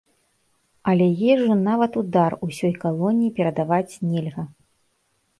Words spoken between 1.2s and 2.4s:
ежу нават у дар